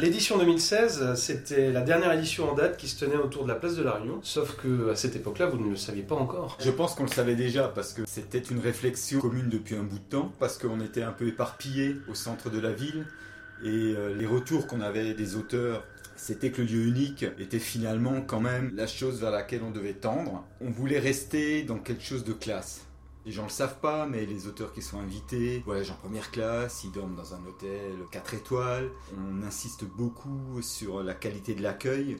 [0.00, 3.74] L'édition 2016, c'était la dernière édition en date qui se tenait autour de la place
[3.74, 6.56] de la Réunion, sauf que à cette époque-là, vous ne le saviez pas encore.
[6.60, 9.98] Je pense qu'on le savait déjà parce que c'était une réflexion commune depuis un bout
[9.98, 13.06] de temps, parce qu'on était un peu éparpillés au centre de la ville
[13.64, 13.66] et
[13.96, 15.82] euh, les retours qu'on avait des auteurs
[16.14, 19.94] c'était que le lieu unique était finalement quand même la chose vers laquelle on devait
[19.94, 20.44] tendre.
[20.60, 22.87] On voulait rester dans quelque chose de classe.
[23.26, 26.84] Les gens le savent pas, mais les auteurs qui sont invités voyagent en première classe,
[26.84, 28.90] ils dorment dans un hôtel 4 étoiles.
[29.18, 32.16] On insiste beaucoup sur la qualité de l'accueil.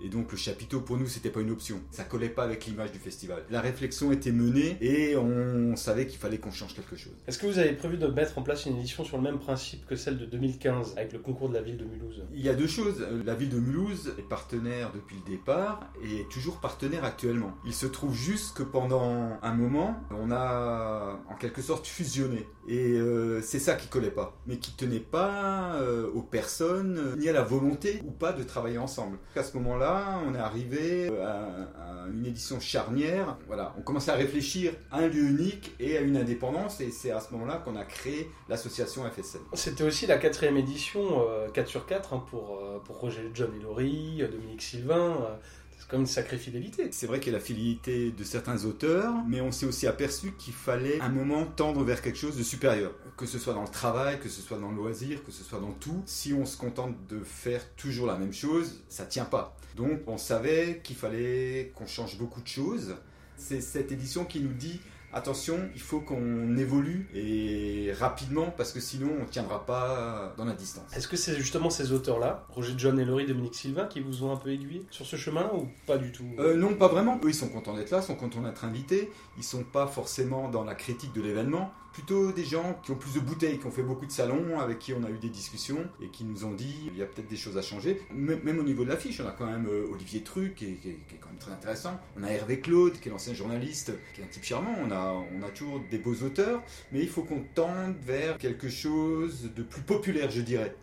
[0.00, 1.80] Et donc le chapiteau pour nous c'était pas une option.
[1.90, 3.44] Ça collait pas avec l'image du festival.
[3.50, 7.12] La réflexion était menée et on savait qu'il fallait qu'on change quelque chose.
[7.26, 9.86] Est-ce que vous avez prévu de mettre en place une édition sur le même principe
[9.86, 12.22] que celle de 2015 avec le concours de la ville de Mulhouse?
[12.34, 13.04] Il y a deux choses.
[13.24, 17.52] La ville de Mulhouse est partenaire depuis le départ et est toujours partenaire actuellement.
[17.64, 22.46] Il se trouve juste que pendant un moment, on a en quelque sorte fusionné.
[22.68, 24.36] Et euh, c'est ça qui collait pas.
[24.46, 28.42] Mais qui tenait pas euh, aux personnes euh, ni à la volonté ou pas de
[28.42, 29.18] travailler ensemble.
[29.34, 33.36] À ce moment-là, on est arrivé à, une édition charnière.
[33.46, 37.10] Voilà, on commençait à réfléchir à un lieu unique et à une indépendance, et c'est
[37.10, 39.40] à ce moment-là qu'on a créé l'association FSL.
[39.54, 41.24] C'était aussi la quatrième édition,
[41.54, 45.38] 4 sur 4, hein, pour, pour Roger John Laurie, Dominique Sylvain
[45.88, 46.88] comme une sacrée fidélité.
[46.92, 50.32] C'est vrai qu'il y a la fidélité de certains auteurs, mais on s'est aussi aperçu
[50.32, 52.92] qu'il fallait un moment tendre vers quelque chose de supérieur.
[53.16, 55.60] Que ce soit dans le travail, que ce soit dans le loisir, que ce soit
[55.60, 56.02] dans tout.
[56.06, 59.56] Si on se contente de faire toujours la même chose, ça tient pas.
[59.76, 62.96] Donc on savait qu'il fallait qu'on change beaucoup de choses.
[63.36, 64.80] C'est cette édition qui nous dit
[65.12, 70.44] attention, il faut qu'on évolue et rapidement parce que sinon on ne tiendra pas dans
[70.44, 70.84] la distance.
[70.96, 74.32] Est-ce que c'est justement ces auteurs-là, Roger John et Laurie Dominique Sylvain, qui vous ont
[74.32, 76.24] un peu aiguillé sur ce chemin ou pas du tout?
[76.38, 77.20] Euh, Non, pas vraiment.
[77.24, 79.10] Eux, ils sont contents d'être là, sont contents d'être invités.
[79.36, 83.14] Ils sont pas forcément dans la critique de l'événement plutôt des gens qui ont plus
[83.14, 85.86] de bouteilles, qui ont fait beaucoup de salons, avec qui on a eu des discussions
[86.00, 88.00] et qui nous ont dit il y a peut-être des choses à changer.
[88.12, 91.28] Même au niveau de l'affiche, on a quand même euh, Olivier Truc, qui est, quand
[91.28, 92.00] même très intéressant.
[92.18, 94.74] On a Hervé Claude, qui est l'ancien journaliste, qui est un type charmant.
[94.82, 95.01] On a,
[95.32, 99.62] on a toujours des beaux auteurs, mais il faut qu'on tende vers quelque chose de
[99.62, 100.74] plus populaire, je dirais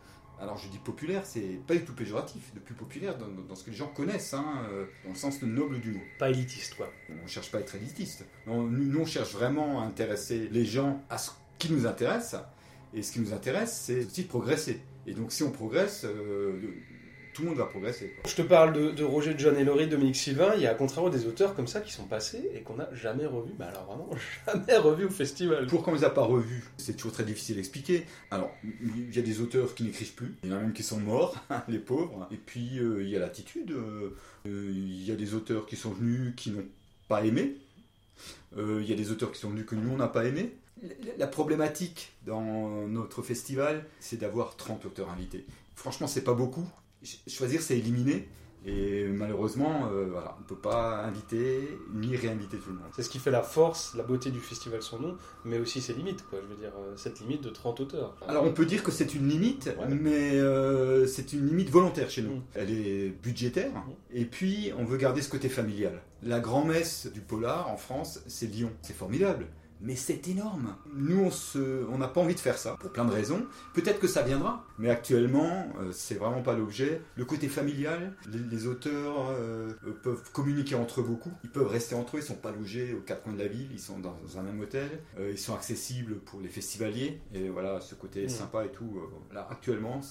[0.41, 3.71] alors je dis populaire, c'est pas du tout péjoratif, de plus populaire dans, ce que
[3.71, 5.99] les gens connaissent, hein, euh, dans le sens noble du mot.
[6.17, 6.89] Pas élitiste, quoi.
[7.23, 8.25] On cherche pas à être élitiste.
[8.47, 12.35] nous, on cherche vraiment à intéresser les gens à ce qui nous intéresse,
[12.93, 14.81] et ce qui nous intéresse, c'est aussi de progresser.
[15.05, 16.59] Et donc si on progresse, euh,
[17.39, 18.13] tout le monde va progresser.
[18.27, 20.51] Je te parle de, Roger John et Laurie, Dominique Sylvain.
[20.57, 22.93] Il y a à contrario des auteurs comme ça qui sont passés et qu'on n'a
[22.93, 23.53] jamais revus.
[23.57, 24.09] Mais alors vraiment,
[24.45, 25.65] jamais revus au festival.
[25.67, 28.05] Pourquoi on les a pas revus C'est toujours très difficile à expliquer.
[28.29, 28.51] Alors,
[28.83, 30.35] il y a des auteurs qui n'écrivent plus.
[30.43, 31.37] Il y en a même qui sont morts,
[31.69, 32.27] les pauvres.
[32.29, 33.71] Et puis, euh, il y a l'attitude.
[33.71, 34.11] Euh,
[34.45, 36.65] il y a des auteurs qui sont venus qui n'ont
[37.07, 37.55] pas aimé.
[38.57, 40.51] Euh, il y a des auteurs qui sont venus que nous, on n'a pas aimé.
[41.17, 45.45] La problématique dans notre festival, c'est d'avoir 30 auteurs invités.
[45.75, 46.67] Franchement, c'est pas beaucoup
[47.27, 48.27] choisir, c'est éliminer.
[48.65, 52.89] Et malheureusement, euh, voilà, on ne peut pas inviter ni réinviter tout le monde.
[52.93, 55.93] C'est ce qui fait la force, la beauté du festival son nom, mais aussi ses
[55.93, 56.39] limites, quoi.
[56.41, 58.17] Je veux dire, euh, cette limite de 30 auteurs.
[58.27, 62.21] Alors on peut dire que c'est une limite, mais euh, c'est une limite volontaire chez
[62.21, 62.35] nous.
[62.35, 62.43] Mm.
[62.55, 63.93] Elle est budgétaire, mm.
[64.13, 66.01] et puis on veut garder ce côté familial.
[66.21, 68.71] La grand-messe du polar en France, c'est Lyon.
[68.81, 69.47] C'est formidable
[69.81, 70.75] mais c'est énorme.
[70.93, 71.29] Nous,
[71.91, 73.45] on n'a pas envie de faire ça, pour plein de raisons.
[73.73, 77.01] Peut-être que ça viendra, mais actuellement, euh, c'est vraiment pas l'objet.
[77.15, 79.71] Le côté familial, les, auteurs euh,
[80.03, 81.31] peuvent communiquer entre eux beaucoup.
[81.43, 83.69] Ils peuvent rester entre eux, ils sont pas logés aux quatre coins de la ville,
[83.71, 84.89] ils sont dans un même hôtel.
[85.17, 88.29] Euh, ils sont accessibles pour les festivaliers, et voilà, ce côté mmh.
[88.29, 88.99] sympa et tout.
[89.33, 90.01] là, actuellement,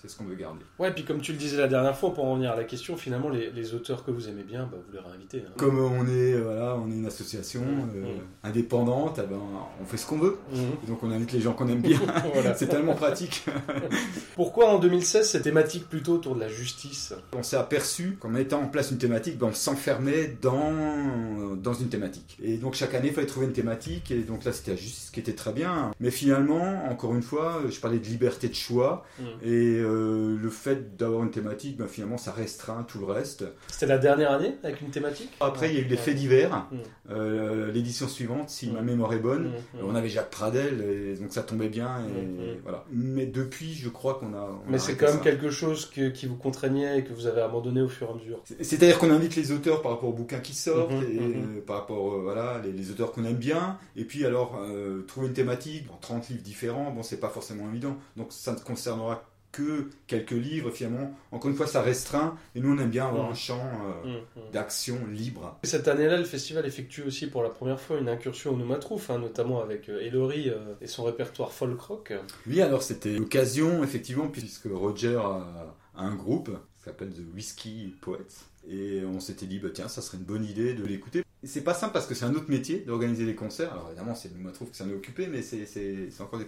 [0.00, 0.64] c'est ce qu'on veut garder.
[0.78, 2.96] Ouais, puis comme tu le disais la dernière fois, pour en revenir à la question,
[2.96, 5.44] finalement, les, auteurs que vous aimez bien, bah, vous les réinvitez.
[5.46, 5.52] Hein.
[5.56, 8.48] Comme on est, voilà, on est une association mmh, euh, mmh.
[8.48, 9.38] indépendante, eh ben,
[9.80, 10.38] on fait ce qu'on veut.
[10.52, 10.88] Mmh.
[10.88, 12.00] Donc on invite les gens qu'on aime bien.
[12.56, 13.44] c'est tellement pratique.
[14.34, 17.12] Pourquoi en 2016 cette thématique plutôt autour de la justice?
[17.36, 21.88] On s'est aperçu qu'en mettant en place une thématique, ben, on s'enfermait dans, dans une
[21.88, 22.38] thématique.
[22.42, 24.10] Et donc chaque année, il fallait trouver une thématique.
[24.10, 25.90] Et donc là, c'était la justice qui était très bien.
[26.00, 29.04] Mais finalement, encore une fois, je parlais de liberté de choix.
[29.42, 33.44] Et euh, le fait d'avoir une thématique, ben, finalement, ça restreint tout le reste.
[33.68, 36.66] C'était la dernière année avec une thématique Après, il y a eu les faits divers.
[37.10, 39.52] Euh, l'édition suivante, si ma mémoire est bonne,
[39.82, 42.00] on avait Jacques Pradel, et donc ça tombait bien.
[42.00, 42.84] Et, voilà.
[42.92, 44.48] Mais depuis, je crois qu'on a.
[44.68, 47.88] Mais c'est quand même quelque chose qui vous contraignait et que vous avez abandonné au
[47.88, 48.42] fur et à mesure.
[48.60, 52.60] C'est-à-dire qu'on invite les auteurs par rapport aux bouquins qui sortent, et, par rapport voilà,
[52.64, 54.60] les, auteurs qu'on aime bien, et puis alors
[55.06, 57.96] trouver une thématique, 30 livres différents, bon, c'est pas forcément évident.
[58.16, 61.14] Donc ça ne concernera que quelques livres finalement.
[61.32, 63.32] Encore une fois, ça restreint et nous on aime bien avoir mm.
[63.32, 63.70] un champ
[64.04, 64.50] euh, mm, mm.
[64.52, 65.58] d'action libre.
[65.64, 69.18] Cette année-là, le festival effectue aussi pour la première fois une incursion au Noumatrouf, hein,
[69.18, 72.12] notamment avec euh, Ellery euh, et son répertoire folk rock.
[72.46, 78.46] Oui, alors c'était l'occasion effectivement puisque Roger a, un groupe qui s'appelle The Whiskey Poets
[78.68, 81.24] et on s'était dit bah tiens ça serait une bonne idée de l'écouter.
[81.42, 83.72] C'est pas simple parce que c'est un autre métier d'organiser des concerts.
[83.72, 86.46] Alors évidemment c'est le Noumatrouf qui s'en est occupé mais c'est encore des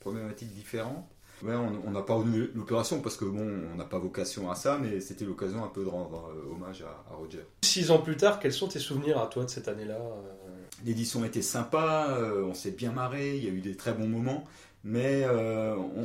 [0.00, 1.04] problématiques différentes.
[1.42, 4.78] Ouais, on n'a pas eu l'opération parce que bon, on n'a pas vocation à ça,
[4.80, 7.44] mais c'était l'occasion un peu de rendre euh, hommage à, Roger.
[7.62, 10.48] Six ans plus tard, quels sont tes souvenirs à toi de cette année-là euh
[10.84, 14.08] L'édition était sympa, euh, on s'est bien marré, il y a eu des très bons
[14.08, 14.44] moments,
[14.84, 15.26] mais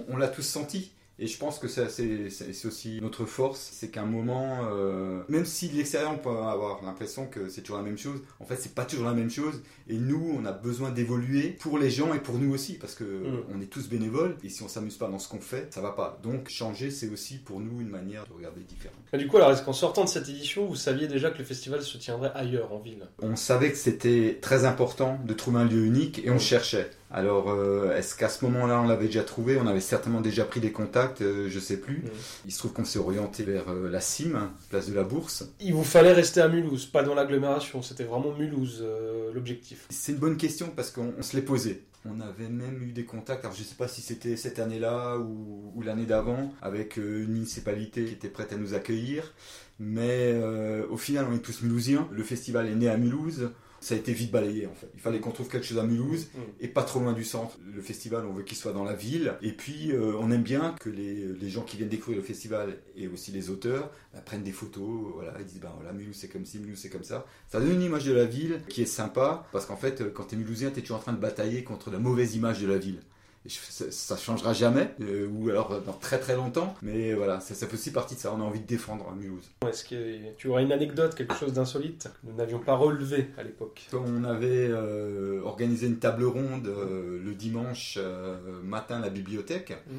[0.07, 0.91] on l'a tous senti.
[1.21, 5.69] Et je pense que c'est aussi notre force, c'est qu'à un moment, euh, même si
[5.69, 8.73] de l'extérieur on peut avoir l'impression que c'est toujours la même chose, en fait c'est
[8.73, 9.61] pas toujours la même chose.
[9.87, 13.03] Et nous, on a besoin d'évoluer pour les gens et pour nous aussi, parce que
[13.03, 13.43] mm.
[13.53, 14.35] on est tous bénévoles.
[14.43, 16.19] Et si on s'amuse pas dans ce qu'on fait, ça va pas.
[16.23, 18.97] Donc changer, c'est aussi pour nous une manière de regarder différente.
[19.13, 21.43] Et du coup, alors est-ce qu'en sortant de cette édition, vous saviez déjà que le
[21.43, 23.05] festival se tiendrait ailleurs en ville?
[23.21, 26.39] On savait que c'était très important de trouver un lieu unique et on mm.
[26.39, 26.89] cherchait.
[27.13, 29.57] Alors, euh, est-ce qu'à ce moment-là, on l'avait déjà trouvé?
[29.57, 31.97] On avait certainement déjà pris des contacts, euh, je sais plus.
[31.97, 32.09] Mm.
[32.45, 35.43] Il se trouve qu'on s'est orienté vers euh, la cime, place de la Bourse.
[35.59, 37.81] Il vous fallait rester à Mulhouse, pas dans l'agglomération.
[37.81, 38.85] C'était vraiment Mulhouse
[39.33, 39.85] l'objectif.
[39.89, 41.83] C'est une bonne question parce qu'on se l'est posé.
[42.05, 45.19] On avait même eu des contacts, alors je ne sais pas si c'était cette année-là
[45.19, 49.33] ou, ou l'année d'avant, avec une municipalité qui était prête à nous accueillir.
[49.79, 50.39] Mais
[50.89, 52.07] au final, on est tous mulhousiens.
[52.11, 53.51] Le festival est né à Mulhouse
[53.81, 54.87] ça a été vite balayé en fait.
[54.93, 56.39] Il fallait qu'on trouve quelque chose à Mulhouse mm.
[56.61, 57.57] et pas trop loin du centre.
[57.73, 59.33] Le festival, on veut qu'il soit dans la ville.
[59.41, 62.77] Et puis, euh, on aime bien que les, les, gens qui viennent découvrir le festival
[62.95, 65.11] et aussi les auteurs bah, prennent des photos.
[65.15, 67.25] Voilà, ils disent bah voilà, Mulhouse c'est comme ci, Mulhouse c'est comme ça.
[67.49, 70.35] Ça donne une image de la ville qui est sympa parce qu'en fait, quand tu
[70.35, 72.77] es mulhousien, tu es toujours en train de batailler contre la mauvaise image de la
[72.77, 72.99] ville
[73.49, 77.91] ça, changera jamais, euh, ou alors dans très très longtemps, mais voilà, ça, fait aussi
[77.91, 79.49] partie de ça, on a envie de défendre Mulhouse.
[79.67, 83.43] Est-ce que tu aurais une anecdote, quelque chose d'insolite que nous n'avions pas relevé à
[83.43, 83.87] l'époque?
[83.93, 87.97] On avait euh, organisé une table ronde euh, le dimanche
[88.63, 89.71] matin à la bibliothèque.
[89.71, 89.95] Mm.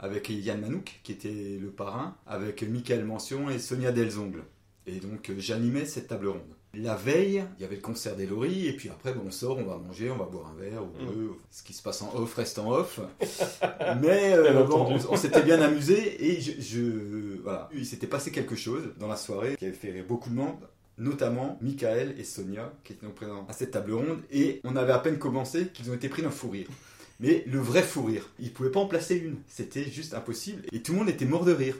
[0.00, 4.42] Avec Yann Manouk, qui était le parrain, avec Michael Mention et Sonia Delzongle.
[4.86, 6.42] Et donc j'animais cette table ronde.
[6.76, 9.64] La veille, il y avait le concert d'Elori, et puis après, bon, on sort, on
[9.64, 11.36] va manger, on va boire un verre, ou mm.
[11.50, 13.00] ce qui se passe en off reste en off.
[14.00, 14.66] Mais euh,
[15.08, 19.56] on, s'était bien amusé, et je, voilà, il s'était passé quelque chose dans la soirée
[19.56, 20.56] qui avait fait rire beaucoup de monde
[20.98, 24.98] notamment Michael et Sonia qui étaient présents à cette table ronde et on avait à
[24.98, 26.68] peine commencé qu'ils ont été pris d'un fou rire.
[27.20, 30.80] Mais le vrai fou rire, ils pouvaient pas en placer une, c'était juste impossible et
[30.82, 31.76] tout le monde était mort de rire.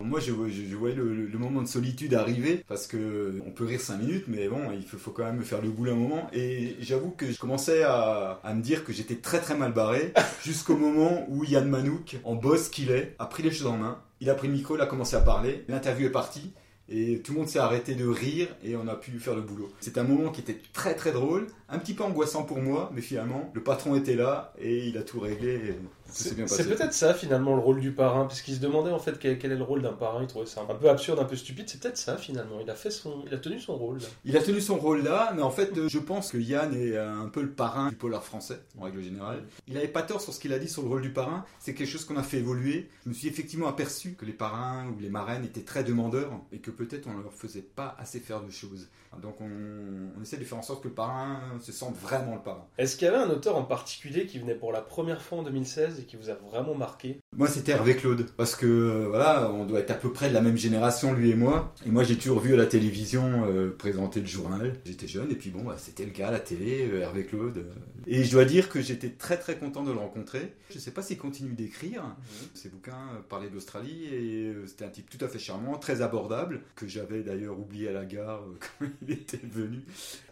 [0.00, 4.24] Moi, je, voyais le, moment de solitude arriver parce que on peut rire 5 minutes,
[4.26, 6.28] mais bon, il faut, quand même faire le boulot un moment.
[6.32, 10.12] Et j'avoue que je commençais à, me dire que j'étais très très mal barré
[10.44, 13.98] jusqu'au moment où Yann Manouk, en boss qu'il est, a pris les choses en main.
[14.20, 15.64] Il a pris le micro, il a commencé à parler.
[15.68, 16.52] L'interview est partie.
[16.88, 19.72] Et tout le monde s'est arrêté de rire et on a pu faire le boulot.
[19.80, 23.00] C'est un moment qui était très très drôle, un petit peu angoissant pour moi, mais
[23.00, 25.76] finalement, le patron était là et il a tout réglé.
[26.10, 29.38] C'est peut-être ça finalement le rôle du parrain, parce qu'il se demandait en fait quel,
[29.40, 31.68] est le rôle d'un parrain, il trouvait ça un peu absurde, un peu stupide.
[31.68, 32.60] C'est peut-être ça finalement.
[32.62, 33.98] Il a fait son, il a tenu son rôle.
[34.24, 37.28] Il a tenu son rôle là, mais en fait, je pense que Yann est un
[37.28, 39.42] peu le parrain du polar français en règle générale.
[39.66, 41.44] Il n'avait pas tort sur ce qu'il a dit sur le rôle du parrain.
[41.58, 42.88] C'est quelque chose qu'on a fait évoluer.
[43.04, 46.58] Je me suis effectivement aperçu que les parrains ou les marraines étaient très demandeurs et
[46.58, 48.88] que peut-être on leur faisait pas assez faire de choses.
[49.22, 52.66] Donc on, essaie de faire en sorte que le parrain se sente vraiment le parrain.
[52.78, 55.42] Est-ce qu'il y avait un auteur en particulier qui venait pour la première fois en
[55.42, 59.50] 2016 et qui vous a vraiment marqué Moi c'était Hervé Claude, parce que euh, voilà,
[59.52, 61.74] on doit être à peu près de la même génération lui et moi.
[61.86, 64.74] Et moi j'ai toujours vu à la télévision euh, présenter le journal.
[64.84, 67.66] J'étais jeune et puis bon, bah, c'était le gars à la télé, euh, Hervé Claude.
[68.06, 70.54] Et je dois dire que j'étais très très content de le rencontrer.
[70.70, 72.02] Je ne sais pas s'il continue d'écrire.
[72.02, 72.48] Mhm.
[72.54, 76.86] Ses bouquins parlaient d'Australie et c'était un type tout à fait charmant, très abordable, que
[76.86, 78.42] j'avais d'ailleurs oublié à la gare
[78.78, 79.80] quand il était venu.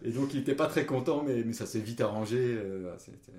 [0.04, 2.58] Et donc il n'était pas très content, mais, mais ça s'est vite arrangé.
[2.98, 3.32] C'était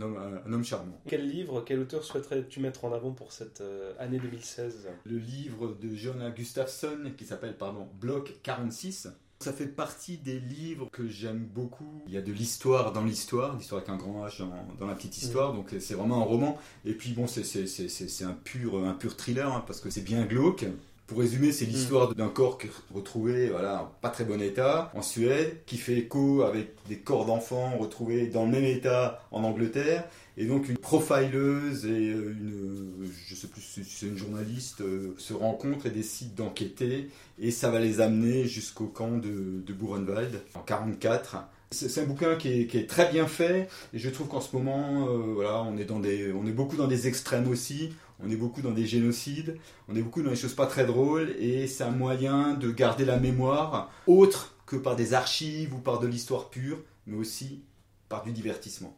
[0.00, 1.00] un homme, un homme, charmant.
[1.06, 5.76] Quel livre, quel auteur souhaiterais-tu mettre en avant pour cette euh, année 2016 Le livre
[5.80, 9.08] de Jonah Gustafsson qui s'appelle pardon, Bloc 46
[9.40, 12.02] Ça fait partie des livres que j'aime beaucoup.
[12.06, 14.42] Il y a de l'histoire dans l'histoire, l'histoire avec un grand H
[14.78, 16.58] dans, la petite histoire, donc c'est vraiment un roman.
[16.84, 20.66] Et puis bon, c'est un pur, un pur thriller, hein, parce que c'est bien glauque.
[21.10, 22.14] Pour résumer, c'est l'histoire mm.
[22.14, 22.56] d'un corps
[22.94, 27.26] retrouvé voilà, en pas très bon état en Suède, qui fait écho avec des corps
[27.26, 30.04] d'enfants retrouvés dans le même état en Angleterre.
[30.36, 35.16] Et donc une profileuse et euh, une, je sais plus si c'est une journaliste, euh,
[35.18, 37.10] se rencontrent et décident d'enquêter.
[37.40, 41.38] Et ça va les amener jusqu'au camp de, de Buchenwald en 44.
[41.72, 45.34] C'est un bouquin qui est, très bien fait et je trouve qu'en ce moment, euh,
[45.34, 48.62] voilà, on est, dans des, on est beaucoup dans des extrêmes aussi on est beaucoup
[48.62, 49.56] dans des génocides,
[49.88, 53.04] on est beaucoup dans des choses pas très drôles, et c'est un moyen de garder
[53.04, 57.62] la mémoire, autre que par des archives ou par de l'histoire pure, mais aussi
[58.08, 58.96] par du divertissement.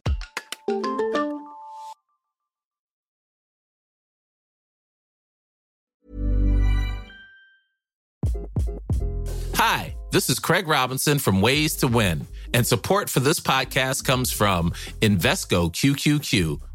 [9.55, 14.33] Hi, this is Craig Robinson from Ways to Win, and support for this podcast comes
[14.33, 16.59] from Invesco QQQ